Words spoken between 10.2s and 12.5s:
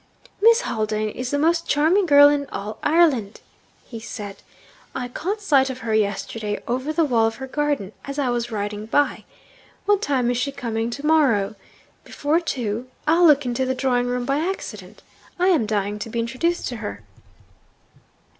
is she coming to morrow? Before